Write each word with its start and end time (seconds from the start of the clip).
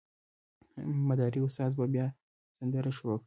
مداري 1.09 1.39
استاد 1.47 1.71
به 1.77 1.85
بیا 1.93 2.05
سندره 2.57 2.91
شروع 2.97 3.11
کړه. 3.15 3.19